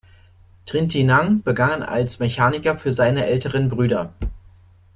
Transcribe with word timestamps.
Trintignant 0.65 1.43
begann 1.43 1.83
als 1.83 2.17
Mechaniker 2.17 2.75
für 2.75 2.91
seine 2.91 3.27
älteren 3.27 3.69
Brüder. 3.69 4.15